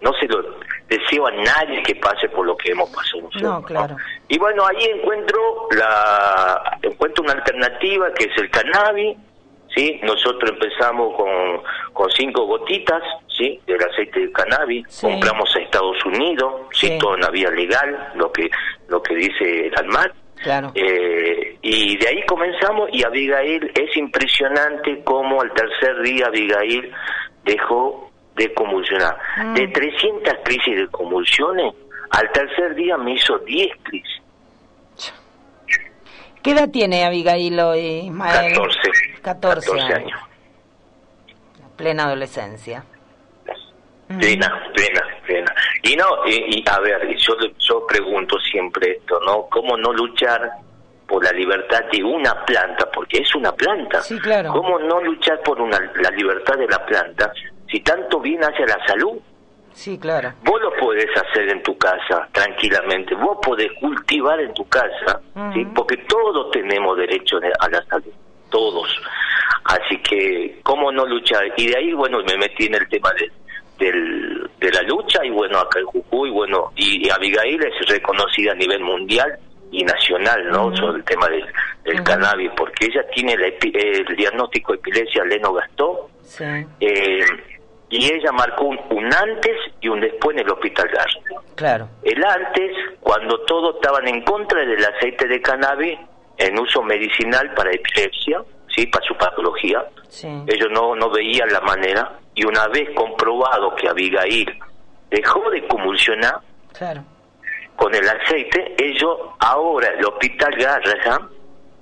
no 0.00 0.12
se 0.14 0.26
lo 0.26 0.42
deseo 0.88 1.26
a 1.26 1.30
nadie 1.30 1.82
que 1.82 1.94
pase 1.94 2.28
por 2.28 2.46
lo 2.46 2.56
que 2.56 2.72
hemos 2.72 2.90
pasado 2.90 3.28
No, 3.40 3.62
claro. 3.62 3.96
Y 4.28 4.38
bueno, 4.38 4.64
ahí 4.66 4.84
encuentro 4.94 5.68
la, 5.70 6.78
encuentro 6.82 7.24
una 7.24 7.32
alternativa 7.34 8.12
que 8.12 8.24
es 8.24 8.36
el 8.36 8.50
cannabis, 8.50 9.16
¿sí? 9.74 10.00
Nosotros 10.02 10.50
empezamos 10.50 11.14
con, 11.16 11.62
con 11.92 12.10
cinco 12.10 12.46
gotitas, 12.46 13.02
¿sí? 13.28 13.60
Del 13.66 13.82
aceite 13.82 14.20
de 14.20 14.32
cannabis, 14.32 15.00
compramos 15.00 15.54
a 15.56 15.60
Estados 15.60 16.04
Unidos, 16.04 16.62
¿sí? 16.72 16.96
Todo 16.98 17.14
en 17.14 17.20
la 17.20 17.30
vía 17.30 17.50
legal, 17.50 18.12
lo 18.14 18.32
que, 18.32 18.50
lo 18.88 19.02
que 19.02 19.14
dice 19.14 19.66
el 19.66 19.74
ANMAT. 19.76 20.12
Claro. 20.42 20.72
Eh, 20.74 21.56
y 21.62 21.96
de 21.96 22.08
ahí 22.08 22.26
comenzamos 22.26 22.88
y 22.92 23.04
Abigail, 23.04 23.70
es 23.74 23.96
impresionante 23.96 25.00
cómo 25.04 25.40
al 25.40 25.52
tercer 25.52 26.02
día 26.02 26.26
Abigail 26.26 26.92
dejó 27.44 28.10
de 28.34 28.52
convulsionar. 28.54 29.16
Mm. 29.36 29.54
De 29.54 29.68
300 29.68 30.34
crisis 30.44 30.76
de 30.76 30.88
convulsiones, 30.88 31.74
al 32.10 32.30
tercer 32.32 32.74
día 32.74 32.96
me 32.96 33.14
hizo 33.14 33.38
10 33.38 33.70
crisis. 33.84 34.21
¿Qué 36.42 36.50
edad 36.50 36.68
tiene 36.70 37.04
Abigail 37.04 37.60
hoy, 37.60 37.80
Ismael? 38.06 38.54
14. 38.54 38.78
14, 39.22 39.70
14 39.70 39.94
años. 39.94 40.20
Plena 41.76 42.04
adolescencia. 42.04 42.84
Plena, 44.08 44.48
plena, 44.74 45.00
plena. 45.24 45.54
Y 45.82 45.96
no, 45.96 46.04
y, 46.26 46.58
y, 46.58 46.64
a 46.68 46.80
ver, 46.80 47.16
yo, 47.16 47.34
yo 47.58 47.86
pregunto 47.86 48.38
siempre 48.40 48.98
esto, 48.98 49.18
¿no? 49.24 49.46
¿Cómo 49.48 49.76
no 49.76 49.92
luchar 49.92 50.50
por 51.06 51.24
la 51.24 51.30
libertad 51.30 51.80
de 51.90 52.02
una 52.02 52.44
planta? 52.44 52.90
Porque 52.92 53.18
es 53.18 53.34
una 53.34 53.52
planta. 53.52 54.02
Sí, 54.02 54.18
claro. 54.18 54.52
¿Cómo 54.52 54.78
no 54.80 55.00
luchar 55.00 55.40
por 55.42 55.60
una, 55.60 55.78
la 55.78 56.10
libertad 56.10 56.56
de 56.58 56.66
la 56.66 56.84
planta 56.84 57.32
si 57.70 57.80
tanto 57.80 58.20
bien 58.20 58.42
hace 58.44 58.64
a 58.64 58.76
la 58.76 58.86
salud? 58.86 59.18
Sí, 59.72 59.98
claro. 59.98 60.32
Vos 60.44 60.60
lo 60.60 60.72
podés 60.76 61.06
hacer 61.16 61.48
en 61.48 61.62
tu 61.62 61.76
casa 61.78 62.28
tranquilamente, 62.32 63.14
vos 63.14 63.38
podés 63.42 63.70
cultivar 63.80 64.38
en 64.40 64.52
tu 64.54 64.68
casa, 64.68 65.20
¿sí? 65.54 65.64
porque 65.74 65.96
todos 66.08 66.50
tenemos 66.50 66.96
derecho 66.96 67.38
de- 67.40 67.52
a 67.58 67.68
la 67.68 67.82
salud, 67.84 68.12
todos. 68.50 68.88
Así 69.64 69.96
que, 70.02 70.60
¿cómo 70.62 70.90
no 70.92 71.06
luchar? 71.06 71.44
Y 71.56 71.66
de 71.68 71.76
ahí, 71.78 71.92
bueno, 71.92 72.18
me 72.26 72.36
metí 72.36 72.66
en 72.66 72.74
el 72.74 72.88
tema 72.88 73.10
de, 73.18 73.30
del, 73.84 74.50
de 74.58 74.70
la 74.72 74.82
lucha 74.82 75.24
y 75.24 75.30
bueno, 75.30 75.58
acá 75.58 75.78
en 75.80 75.86
Jujuy, 75.86 76.30
bueno, 76.30 76.72
y, 76.76 77.06
y 77.06 77.10
Abigail 77.10 77.62
es 77.64 77.88
reconocida 77.88 78.52
a 78.52 78.56
nivel 78.56 78.80
mundial 78.80 79.38
y 79.70 79.82
nacional, 79.84 80.48
¿no? 80.50 80.76
Sobre 80.76 80.98
el 80.98 81.04
tema 81.04 81.26
del, 81.28 81.46
del 81.84 82.02
cannabis, 82.02 82.50
porque 82.56 82.86
ella 82.86 83.02
tiene 83.14 83.36
la 83.36 83.46
epi- 83.48 83.74
el 83.74 84.16
diagnóstico 84.16 84.72
de 84.72 84.78
epilepsia 84.80 85.24
Leno-Gastón, 85.24 85.96
Sí. 86.22 86.44
eh, 86.80 87.24
y 87.92 88.10
ella 88.10 88.32
marcó 88.32 88.64
un, 88.64 88.80
un 88.90 89.04
antes 89.14 89.54
y 89.80 89.88
un 89.88 90.00
después 90.00 90.34
en 90.36 90.42
el 90.44 90.50
hospital 90.50 90.88
Garza. 90.88 91.18
Claro. 91.54 91.88
El 92.02 92.24
antes, 92.24 92.72
cuando 93.00 93.38
todos 93.44 93.74
estaban 93.76 94.08
en 94.08 94.22
contra 94.24 94.60
del 94.64 94.82
aceite 94.82 95.28
de 95.28 95.40
cannabis 95.42 95.98
en 96.38 96.58
uso 96.58 96.82
medicinal 96.82 97.52
para 97.54 97.70
epilepsia, 97.70 98.42
sí, 98.74 98.86
para 98.86 99.04
su 99.06 99.14
patología, 99.16 99.84
Sí. 100.08 100.26
ellos 100.46 100.68
no, 100.72 100.94
no 100.96 101.10
veían 101.10 101.48
la 101.52 101.60
manera 101.60 102.18
y 102.34 102.44
una 102.46 102.66
vez 102.68 102.88
comprobado 102.94 103.74
que 103.76 103.88
Abigail 103.88 104.58
dejó 105.10 105.50
de 105.50 105.66
convulsionar 105.68 106.36
Claro. 106.76 107.02
con 107.76 107.94
el 107.94 108.08
aceite, 108.08 108.74
ellos 108.78 109.18
ahora 109.38 109.88
el 109.98 110.04
hospital 110.06 110.50
Garrahan 110.56 111.28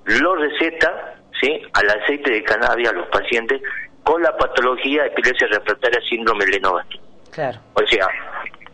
lo 0.05 0.35
receta 0.35 1.15
¿sí? 1.39 1.61
al 1.73 1.89
aceite 2.01 2.31
de 2.31 2.43
cannabis 2.43 2.89
a 2.89 2.93
los 2.93 3.07
pacientes 3.07 3.61
con 4.03 4.21
la 4.21 4.35
patología 4.37 5.03
de 5.03 5.09
epilepsia 5.09 5.47
refractaria 5.47 5.99
síndrome 6.09 6.45
Lennox. 6.47 6.85
Claro. 7.31 7.59
O 7.73 7.87
sea, 7.87 8.07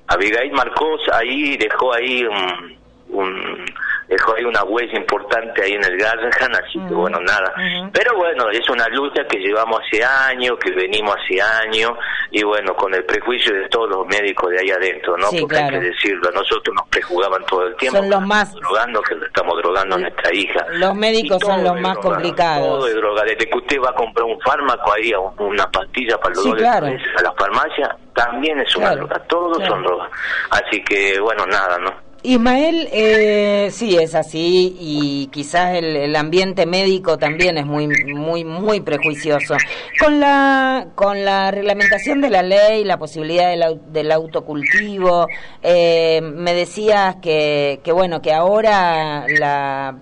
Abigail 0.08 0.52
marcó 0.52 0.98
ahí, 1.14 1.58
dejó 1.58 1.94
ahí 1.94 2.24
un, 2.26 2.78
un- 3.10 3.66
dejó 4.08 4.36
ahí 4.36 4.44
una 4.46 4.64
huella 4.64 4.98
importante 4.98 5.64
ahí 5.64 5.74
en 5.74 5.84
el 5.84 5.98
Garrahan, 5.98 6.56
así 6.56 6.80
que 6.88 6.94
bueno, 6.94 7.20
nada. 7.22 7.54
Pero 7.92 8.16
bueno, 8.16 8.50
es 8.50 8.68
una 8.70 8.88
lucha 8.90 9.24
que 9.28 9.38
llevamos 9.40 9.80
hace 9.86 10.04
años, 10.04 10.58
que 10.64 10.72
venimos 10.72 11.16
hace 11.16 11.42
años, 11.42 11.92
y 12.32 12.44
bueno, 12.44 12.74
con 12.76 12.94
el 12.94 13.04
prejuicio 13.06 13.54
de 13.54 13.68
todos 13.70 13.90
los 13.90 14.08
médicos 14.08 14.50
de 14.52 14.60
ahí 14.60 14.70
adentro, 14.72 15.18
¿no? 15.18 15.28
Sí, 15.28 15.42
Porque 15.42 15.58
hay 15.58 15.70
que 15.70 15.80
decirlo, 15.80 16.30
nosotros 16.32 16.74
nos 16.76 16.88
prejugaban 16.90 17.44
todo 17.46 17.68
el 17.68 17.76
tiempo. 17.76 17.98
Son 18.00 18.10
los 18.10 18.22
más- 18.22 18.48
estamos 18.50 18.62
drogando, 18.70 19.02
que 19.02 19.16
estamos 19.26 19.58
drogando 19.58 19.96
a 19.96 20.00
nuestra 20.00 20.34
hija. 20.34 20.66
Los 20.72 20.96
médicos 20.96 21.38
son 21.42 21.64
los 21.64 21.80
más 21.82 21.94
droga, 21.96 22.10
complicados. 22.16 22.68
Todo 22.68 22.88
es 22.88 22.96
droga. 22.96 23.24
Desde 23.24 23.50
que 23.50 23.58
usted 23.58 23.78
va 23.86 23.90
a 23.90 23.94
comprar 23.96 24.26
un 24.26 24.40
fármaco 24.42 24.94
ahí, 24.94 25.12
una 25.40 25.70
pastilla 25.70 26.18
para 26.18 26.34
los 26.36 26.44
Sí, 26.44 26.50
dolores 26.50 26.70
claro. 26.70 26.88
a 27.18 27.22
la 27.24 27.32
farmacia, 27.34 27.98
también 28.16 28.60
es 28.60 28.76
una 28.76 28.88
Claro, 28.92 29.08
droga. 29.08 29.24
Todos 29.28 29.66
son 29.68 29.84
drogas. 29.84 30.10
Así 30.52 30.82
que, 30.84 31.20
bueno, 31.20 31.46
nada, 31.46 31.78
¿no? 31.80 32.07
Ismael, 32.28 32.90
eh, 32.92 33.70
sí 33.72 33.96
es 33.96 34.14
así 34.14 34.76
y 34.82 35.28
quizás 35.28 35.76
el, 35.76 36.14
ambiente 36.14 36.66
médico 36.66 37.18
también 37.18 37.58
es 37.58 37.66
muy 37.66 37.88
muy 37.88 38.44
muy 38.44 38.82
prejuicioso. 38.82 39.56
Con 39.98 40.20
la 40.20 40.88
con 40.94 41.24
la 41.24 41.52
reglamentación 41.52 42.20
de 42.20 42.30
la 42.30 42.44
ley, 42.44 42.84
la 42.84 43.00
posibilidad 43.00 43.50
del, 43.50 43.80
del 43.94 44.12
autocultivo, 44.12 45.28
eh, 45.64 46.20
me 46.22 46.54
decías 46.54 47.16
que, 47.22 47.80
que 47.82 47.94
bueno 47.94 48.22
que 48.22 48.34
ahora 48.34 49.26
la 49.30 49.96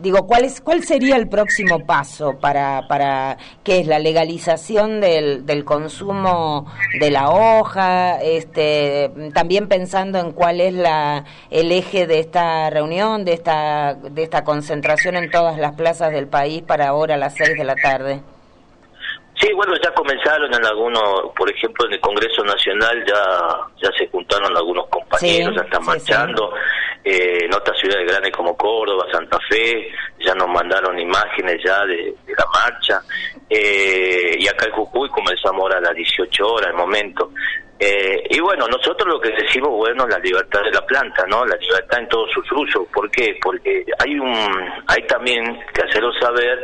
digo 0.00 0.26
cuál 0.26 0.44
es 0.44 0.60
cuál 0.60 0.84
sería 0.84 1.16
el 1.16 1.28
próximo 1.28 1.80
paso 1.86 2.38
para 2.38 2.86
para 2.88 3.36
qué 3.64 3.80
es 3.80 3.86
la 3.86 3.98
legalización 3.98 5.00
del, 5.00 5.44
del 5.46 5.64
consumo 5.64 6.66
de 7.00 7.10
la 7.10 7.30
hoja 7.30 8.20
este 8.20 9.10
también 9.34 9.68
pensando 9.68 10.18
en 10.18 10.32
cuál 10.32 10.60
es 10.60 10.74
la 10.74 11.24
el 11.50 11.72
eje 11.72 12.06
de 12.06 12.20
esta 12.20 12.70
reunión 12.70 13.24
de 13.24 13.32
esta 13.32 13.94
de 13.94 14.22
esta 14.22 14.44
concentración 14.44 15.16
en 15.16 15.30
todas 15.30 15.58
las 15.58 15.74
plazas 15.74 16.12
del 16.12 16.28
país 16.28 16.62
para 16.62 16.88
ahora 16.88 17.14
a 17.14 17.18
las 17.18 17.34
seis 17.34 17.56
de 17.56 17.64
la 17.64 17.74
tarde 17.74 18.20
Sí, 19.40 19.52
bueno, 19.54 19.72
ya 19.82 19.92
comenzaron 19.92 20.52
en 20.52 20.64
algunos, 20.64 21.32
por 21.36 21.48
ejemplo, 21.50 21.86
en 21.86 21.92
el 21.92 22.00
Congreso 22.00 22.42
Nacional 22.42 23.04
ya 23.06 23.48
ya 23.80 23.90
se 23.96 24.08
juntaron 24.08 24.56
algunos 24.56 24.88
compañeros, 24.88 25.50
Sí, 25.50 25.56
ya 25.56 25.62
están 25.62 25.82
sí, 25.82 25.86
marchando. 25.86 26.54
Eh, 27.04 27.44
en 27.44 27.54
otras 27.54 27.78
ciudades 27.78 28.06
grandes 28.06 28.32
como 28.32 28.56
Córdoba, 28.56 29.06
Santa 29.12 29.38
Fe, 29.48 29.92
ya 30.18 30.34
nos 30.34 30.48
mandaron 30.48 30.98
imágenes 30.98 31.56
ya 31.64 31.84
de, 31.86 32.14
de 32.26 32.34
la 32.36 32.44
marcha. 32.52 33.00
Eh, 33.48 34.36
y 34.38 34.48
acá 34.48 34.66
en 34.66 34.72
Jujuy 34.72 35.08
comenzamos 35.08 35.62
ahora 35.62 35.78
a 35.78 35.80
las 35.82 35.94
18 35.94 36.46
horas, 36.46 36.70
el 36.70 36.76
momento. 36.76 37.30
Eh, 37.80 38.24
y 38.30 38.40
bueno, 38.40 38.66
nosotros 38.66 39.06
lo 39.06 39.20
que 39.20 39.30
decimos, 39.30 39.70
bueno, 39.70 40.04
la 40.08 40.18
libertad 40.18 40.60
de 40.64 40.72
la 40.72 40.84
planta, 40.84 41.24
¿no? 41.28 41.46
La 41.46 41.56
libertad 41.56 42.00
en 42.00 42.08
todos 42.08 42.28
sus 42.32 42.44
usos. 42.50 42.88
¿Por 42.92 43.08
qué? 43.10 43.38
Porque 43.40 43.84
hay 44.04 44.18
un, 44.18 44.34
hay 44.88 45.06
también 45.06 45.60
que 45.72 45.82
hacerlo 45.82 46.12
saber 46.20 46.60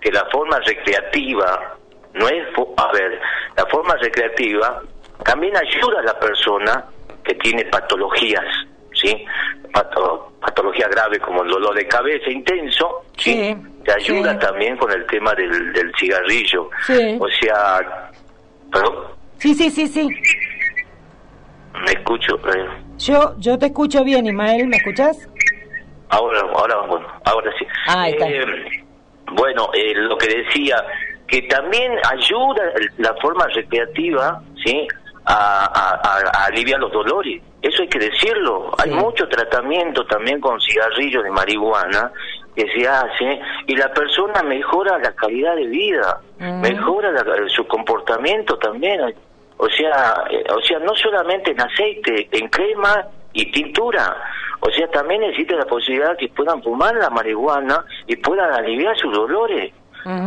que 0.00 0.10
la 0.10 0.24
forma 0.32 0.58
recreativa 0.60 1.76
no 2.14 2.28
es, 2.28 2.46
a 2.76 2.92
ver, 2.92 3.20
la 3.56 3.66
forma 3.66 3.94
recreativa 3.96 4.82
también 5.24 5.54
ayuda 5.56 6.00
a 6.00 6.02
la 6.02 6.18
persona 6.18 6.84
que 7.24 7.34
tiene 7.36 7.64
patologías, 7.66 8.44
¿sí? 8.92 9.24
Pato- 9.72 10.32
patología 10.40 10.86
grave 10.88 11.18
como 11.18 11.42
el 11.42 11.50
dolor 11.50 11.74
de 11.74 11.86
cabeza 11.88 12.30
intenso, 12.30 13.04
¿sí? 13.16 13.32
Sí, 13.32 13.56
Te 13.84 13.92
ayuda 13.92 14.32
sí. 14.34 14.38
también 14.38 14.76
con 14.76 14.92
el 14.92 15.04
tema 15.06 15.32
del, 15.34 15.72
del 15.72 15.92
cigarrillo. 15.98 16.70
Sí. 16.86 17.16
O 17.20 17.26
sea, 17.40 18.10
perdón, 18.70 18.94
sí 19.38 19.54
sí 19.54 19.70
sí 19.70 19.86
sí 19.88 20.08
me 21.84 21.92
escucho. 21.92 22.36
eh, 22.54 22.66
yo 22.98 23.34
yo 23.38 23.58
te 23.58 23.66
escucho 23.66 24.04
bien 24.04 24.26
Ismael 24.26 24.66
me 24.68 24.76
escuchas 24.76 25.28
Ahora, 26.10 26.40
ahora, 26.54 26.76
bueno, 26.86 27.06
ahora 27.24 27.50
sí. 27.58 27.66
Ah, 27.88 28.02
ahí 28.02 28.12
está. 28.12 28.28
Eh, 28.28 28.44
bueno, 29.32 29.68
eh, 29.74 29.94
lo 29.96 30.16
que 30.16 30.28
decía, 30.28 30.76
que 31.26 31.42
también 31.42 31.92
ayuda 32.10 32.62
la 32.98 33.14
forma 33.20 33.46
recreativa, 33.48 34.42
¿sí? 34.64 34.86
A, 35.26 35.64
a- 35.64 36.00
a- 36.02 36.42
a 36.42 36.44
aliviar 36.46 36.78
los 36.80 36.92
dolores. 36.92 37.42
Eso 37.62 37.82
hay 37.82 37.88
que 37.88 37.98
decirlo. 37.98 38.70
Hay 38.78 38.90
mucho 38.90 39.26
tratamiento 39.28 40.04
también 40.06 40.38
con 40.40 40.60
cigarrillos 40.60 41.24
de 41.24 41.30
marihuana 41.30 42.12
que 42.54 42.66
se 42.76 42.86
hace 42.86 43.40
y 43.66 43.74
la 43.74 43.90
persona 43.94 44.42
mejora 44.42 44.98
la 44.98 45.12
calidad 45.14 45.56
de 45.56 45.66
vida, 45.66 46.20
Ujú. 46.38 46.52
mejora 46.60 47.10
la- 47.10 47.24
su 47.48 47.66
comportamiento 47.66 48.58
también. 48.58 49.00
O 49.56 49.68
sea, 49.70 50.24
eh, 50.30 50.44
o 50.54 50.60
sea, 50.62 50.78
no 50.80 50.94
solamente 50.94 51.52
en 51.52 51.60
aceite, 51.60 52.28
en 52.32 52.48
crema 52.48 53.06
y 53.32 53.50
tintura. 53.50 54.14
O 54.60 54.70
sea, 54.70 54.86
también 54.88 55.22
existe 55.22 55.54
la 55.56 55.64
posibilidad 55.64 56.16
que 56.18 56.28
puedan 56.28 56.62
fumar 56.62 56.94
la 56.96 57.08
marihuana 57.10 57.82
y 58.06 58.16
puedan 58.16 58.52
aliviar 58.52 58.94
sus 58.98 59.12
dolores. 59.12 59.72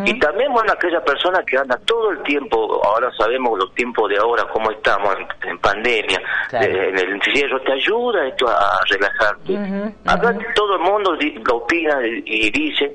Y 0.06 0.18
también, 0.20 0.52
bueno, 0.52 0.74
aquella 0.74 1.02
persona 1.04 1.44
que 1.46 1.58
anda 1.58 1.78
todo 1.86 2.10
el 2.12 2.24
tiempo, 2.24 2.82
ahora 2.84 3.12
sabemos 3.18 3.60
los 3.60 3.74
tiempos 3.76 4.10
de 4.10 4.18
ahora, 4.18 4.44
cómo 4.52 4.72
estamos 4.72 5.16
en, 5.16 5.50
en 5.50 5.58
pandemia, 5.60 6.20
Claro. 6.50 6.66
eh, 6.66 6.90
en 6.90 6.98
el 6.98 7.14
encierro, 7.14 7.62
te 7.62 7.74
ayuda 7.74 8.28
esto 8.28 8.48
a 8.48 8.80
relajarte. 8.90 9.54
Ujú, 9.54 9.96
Acá 10.06 10.36
todo 10.56 10.76
el 10.76 10.82
mundo 10.82 11.16
lo 11.48 11.56
opina 11.58 12.00
y, 12.06 12.50
dice, 12.50 12.92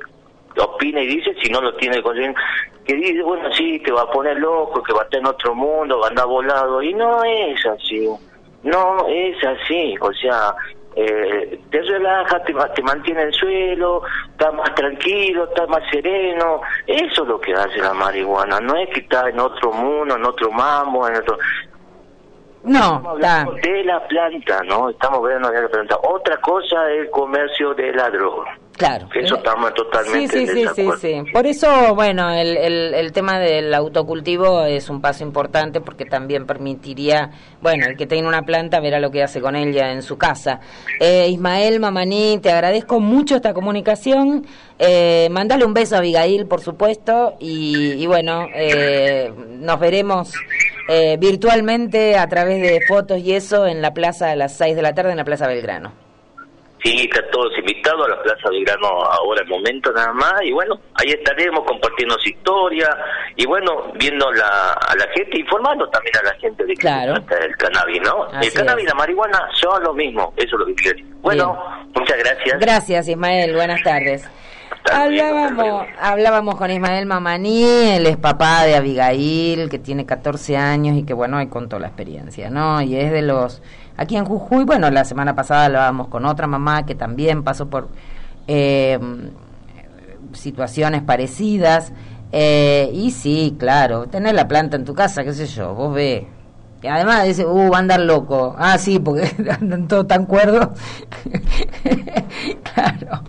opina 0.59 1.01
y 1.01 1.07
dice, 1.07 1.35
si 1.41 1.51
no 1.53 1.61
lo 1.61 1.73
tiene 1.77 2.03
que 2.85 2.95
dice, 2.95 3.23
bueno, 3.23 3.49
sí, 3.53 3.79
te 3.85 3.93
va 3.93 4.03
a 4.03 4.11
poner 4.11 4.39
loco, 4.39 4.83
que 4.83 4.93
va 4.93 5.03
a 5.03 5.05
estar 5.05 5.21
en 5.21 5.27
otro 5.27 5.55
mundo, 5.55 6.01
va 6.01 6.07
a 6.07 6.11
andar 6.11 6.27
volado, 6.27 6.83
y 6.83 6.93
no 6.95 7.23
es 7.23 7.65
así, 7.65 8.09
no 8.65 9.07
es 9.09 9.37
así, 9.45 9.95
o 10.01 10.12
sea, 10.15 10.53
eh, 10.95 11.61
te 11.71 11.83
relaja, 11.83 12.43
te, 12.45 12.55
te 12.75 12.83
mantiene 12.83 13.23
en 13.23 13.27
el 13.29 13.35
suelo, 13.35 14.03
estás 14.31 14.55
más 14.55 14.75
tranquilo, 14.75 15.45
estás 15.45 15.69
más 15.69 15.83
sereno. 15.91 16.61
Eso 16.87 17.23
es 17.23 17.29
lo 17.29 17.41
que 17.41 17.53
hace 17.53 17.79
la 17.79 17.95
marihuana, 17.95 18.61
no 18.61 18.77
es 18.77 18.89
que 18.91 19.01
estás 19.01 19.29
en 19.29 19.41
otro 19.41 19.73
mundo, 19.73 20.17
en 20.17 20.25
otro 20.25 20.51
mambo, 20.51 21.09
en 21.09 21.17
otro... 21.17 21.39
No, 22.65 23.17
Estamos 23.17 23.61
de 23.61 23.85
la 23.85 24.07
planta, 24.07 24.63
¿no? 24.63 24.91
Estamos 24.91 25.19
hablando 25.19 25.51
de 25.51 25.63
la 25.63 25.69
planta. 25.69 25.99
Otra 26.05 26.37
cosa 26.37 26.89
es 26.93 27.01
el 27.01 27.11
comercio 27.11 27.75
de 27.75 27.93
la 27.93 28.09
droga. 28.09 28.57
Claro. 28.83 29.09
Eso 29.15 29.37
estamos 29.37 29.73
totalmente 29.75 30.39
Sí, 30.41 30.45
sí, 30.45 30.53
sí, 30.53 30.67
sí, 30.75 30.91
sí. 31.01 31.33
Por 31.33 31.47
eso, 31.47 31.95
bueno, 31.95 32.33
el, 32.33 32.57
el, 32.57 32.95
el 32.95 33.12
tema 33.12 33.39
del 33.39 33.73
autocultivo 33.73 34.65
es 34.65 34.91
un 34.91 35.01
paso 35.01 35.23
importante 35.23 35.81
porque 35.81 36.05
también 36.05 36.47
permitiría, 36.47 37.31
bueno, 37.61 37.87
el 37.87 37.97
que 37.97 38.09
tiene 38.09 38.27
una 38.27 38.43
planta 38.43 38.81
verá 38.81 38.99
lo 38.99 39.12
que 39.12 39.23
hace 39.23 39.41
con 39.41 39.55
ella 39.55 39.93
en 39.93 40.03
su 40.03 40.19
casa. 40.19 40.59
Eh, 40.99 41.29
Ismael 41.29 41.79
Mamaní, 41.79 42.41
te 42.43 42.51
agradezco 42.51 42.99
mucho 42.99 43.37
esta 43.37 43.55
comunicación. 43.55 44.47
Eh, 44.81 45.29
mandale 45.31 45.65
un 45.65 45.75
beso 45.75 45.95
a 45.95 45.99
Abigail, 45.99 46.47
por 46.47 46.61
supuesto, 46.61 47.35
y, 47.39 47.93
y 48.03 48.07
bueno, 48.09 48.49
eh, 48.53 49.33
nos 49.61 49.79
veremos 49.79 50.33
eh, 50.89 51.17
virtualmente 51.21 52.19
a 52.19 52.27
través 52.27 52.61
de 52.61 52.81
fotos 52.89 53.21
y 53.21 53.33
eso 53.33 53.65
en 53.65 53.81
la 53.81 53.95
plaza 53.95 54.31
a 54.31 54.37
las 54.37 54.57
6 54.57 54.75
de 54.75 54.83
la 54.83 54.93
tarde 54.93 55.12
en 55.12 55.19
la 55.19 55.25
Plaza 55.25 55.47
Belgrano. 55.47 56.01
Sí, 56.83 57.09
están 57.09 57.25
todos 57.31 57.57
invitados 57.59 58.07
a 58.07 58.11
la 58.11 58.23
Plaza 58.23 58.51
Belgrano 58.51 58.89
ahora, 58.89 59.41
el 59.43 59.49
momento 59.49 59.93
nada 59.93 60.12
más, 60.12 60.35
y 60.43 60.51
bueno, 60.53 60.75
ahí 60.95 61.11
estaremos 61.12 61.65
compartiendo 61.65 62.17
su 62.19 62.29
historia, 62.31 62.89
y 63.37 63.47
bueno, 63.47 63.93
viendo 63.95 64.31
la, 64.33 64.73
a 64.73 64.97
la 64.97 65.07
gente, 65.15 65.39
informando 65.39 65.89
también 65.91 66.17
a 66.19 66.23
la 66.25 66.35
gente 66.41 66.65
de 66.65 66.75
que 66.75 66.81
Claro. 66.81 67.15
se 67.15 67.21
trata 67.23 67.43
del 67.45 67.57
cannabis, 67.57 68.03
¿no? 68.03 68.25
Así 68.33 68.49
el 68.49 68.55
cannabis 68.55 68.85
y 68.85 68.89
la 68.89 68.95
marihuana 68.95 69.49
son 69.61 69.83
lo 69.85 69.95
mismo, 69.95 70.33
eso 70.37 70.57
es 70.57 70.61
lo 70.61 70.67
que 70.67 70.75
quiero 70.75 70.97
decir. 70.99 71.15
Bueno, 71.23 71.57
muchas 71.95 72.19
gracias. 72.19 72.59
Gracias, 72.61 73.09
Ismael. 73.09 73.55
Buenas 73.55 73.83
tardes. 73.83 74.29
Hablábamos, 74.91 75.87
hablábamos 76.01 76.57
con 76.57 76.71
Ismael 76.71 77.07
Mamaní, 77.07 77.62
él 77.62 78.07
es 78.07 78.17
papá 78.17 78.65
de 78.65 78.75
Abigail, 78.75 79.69
que 79.71 79.79
tiene 79.79 80.05
14 80.05 80.57
años 80.57 80.97
y 80.97 81.05
que, 81.05 81.15
bueno, 81.15 81.37
ahí 81.39 81.47
contó 81.47 81.79
la 81.79 81.87
experiencia, 81.87 82.51
¿no? 82.51 82.83
Y 82.83 82.97
es 82.97 83.12
de 83.12 83.23
los... 83.23 83.62
Aquí 83.97 84.17
en 84.17 84.25
Jujuy, 84.25 84.65
bueno, 84.65 84.91
la 84.91 85.05
semana 85.05 85.35
pasada 85.37 85.67
hablábamos 85.67 86.09
con 86.09 86.25
otra 86.27 86.47
mamá 86.47 86.85
que 86.85 86.95
también 86.97 87.45
pasó 87.45 87.71
por 87.71 87.89
eh, 88.49 88.99
situaciones 90.33 91.03
parecidas. 91.03 91.93
eh, 92.33 92.91
y 92.93 93.11
sí, 93.12 93.57
claro, 93.59 94.07
tener 94.07 94.35
la 94.35 94.49
planta 94.49 94.77
en 94.77 94.85
tu 94.85 94.95
casa, 94.95 95.23
qué 95.25 95.33
sé 95.33 95.47
yo, 95.47 95.75
vos 95.75 95.95
ve. 95.95 96.27
Y 96.83 96.87
además 96.89 97.25
dice, 97.25 97.47
uh, 97.47 97.71
va 97.71 97.77
a 97.77 97.81
andar 97.81 98.01
loco. 98.01 98.57
Ah, 98.59 98.77
sí, 98.79 98.99
porque 98.99 99.31
andan 99.61 99.87
todos 99.87 100.09
tan 100.09 100.27
cuerdos. 100.27 100.69
claro. 102.75 103.23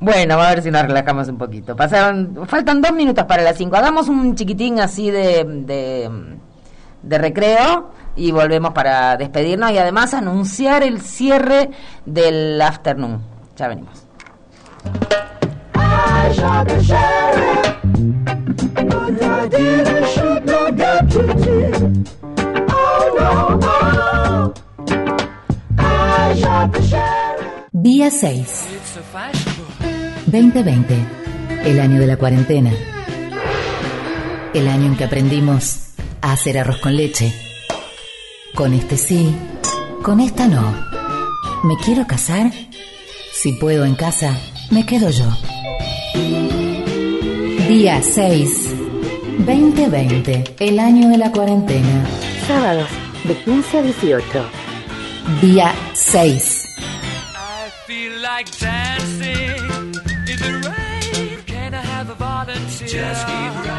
Bueno, 0.00 0.34
a 0.34 0.50
ver 0.50 0.62
si 0.62 0.70
nos 0.70 0.82
relajamos 0.82 1.28
un 1.28 1.38
poquito. 1.38 1.74
Pasaron, 1.74 2.46
faltan 2.46 2.80
dos 2.80 2.92
minutos 2.92 3.24
para 3.24 3.42
las 3.42 3.56
cinco. 3.56 3.76
Hagamos 3.76 4.08
un 4.08 4.36
chiquitín 4.36 4.78
así 4.78 5.10
de, 5.10 5.44
de, 5.44 6.10
de 7.02 7.18
recreo 7.18 7.90
y 8.14 8.30
volvemos 8.30 8.72
para 8.72 9.16
despedirnos 9.16 9.72
y 9.72 9.78
además 9.78 10.14
anunciar 10.14 10.82
el 10.82 11.00
cierre 11.00 11.70
del 12.04 12.60
afternoon. 12.60 13.20
Ya 13.56 13.68
venimos. 13.68 14.04
Día 27.72 28.10
6. 28.10 29.47
2020. 30.30 30.94
El 31.64 31.80
año 31.80 31.98
de 31.98 32.06
la 32.06 32.16
cuarentena. 32.18 32.70
El 34.52 34.68
año 34.68 34.86
en 34.86 34.96
que 34.96 35.04
aprendimos 35.04 35.90
a 36.20 36.32
hacer 36.32 36.58
arroz 36.58 36.78
con 36.78 36.96
leche. 36.96 37.32
Con 38.54 38.74
este 38.74 38.98
sí, 38.98 39.34
con 40.02 40.20
esta 40.20 40.46
no. 40.46 40.86
¿Me 41.64 41.76
quiero 41.82 42.06
casar? 42.06 42.50
Si 43.32 43.52
puedo 43.54 43.86
en 43.86 43.94
casa, 43.94 44.38
me 44.70 44.84
quedo 44.84 45.08
yo. 45.10 45.26
Día 47.68 48.02
6. 48.02 48.74
2020. 49.38 50.56
El 50.58 50.78
año 50.78 51.08
de 51.08 51.16
la 51.16 51.32
cuarentena. 51.32 52.04
Sábados 52.46 52.88
de 53.24 53.34
15 53.34 53.78
a 53.78 53.82
18. 53.82 54.24
Día 55.40 55.74
6. 55.94 56.64
I 56.78 57.70
feel 57.86 58.20
like 58.20 58.50
Just 62.88 63.26
keep 63.26 63.66
right. 63.66 63.77